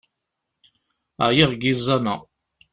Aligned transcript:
Ɛyiɣ 1.27 1.49
seg 1.53 1.61
yiẓẓan-a! 1.65 2.15